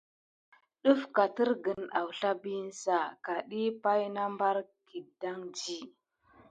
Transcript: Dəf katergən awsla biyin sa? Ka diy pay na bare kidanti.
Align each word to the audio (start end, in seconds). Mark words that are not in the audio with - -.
Dəf 0.83 1.01
katergən 1.19 1.85
awsla 2.01 2.31
biyin 2.45 2.71
sa? 2.81 2.99
Ka 3.25 3.35
diy 3.49 3.69
pay 3.83 4.01
na 4.15 4.23
bare 4.39 4.63
kidanti. 4.87 5.77